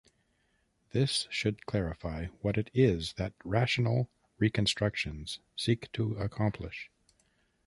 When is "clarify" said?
1.67-2.25